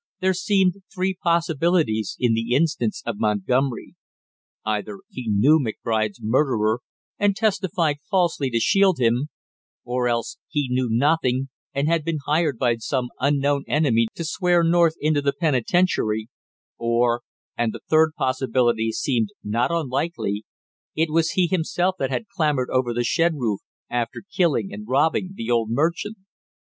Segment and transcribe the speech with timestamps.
[0.19, 3.93] There seemed three possibilities in the instance of Montgomery.
[4.65, 6.79] Either he knew McBride's murderer
[7.19, 9.27] and testified falsely to shield him;
[9.85, 14.63] or else he knew nothing and had been hired by some unknown enemy to swear
[14.63, 16.29] North into the penitentiary;
[16.79, 17.21] or
[17.55, 20.45] and the third possibility seemed not unlikely
[20.95, 25.29] it was he himself that had clambered over the shed roof after killing and robbing
[25.35, 26.17] the old merchant.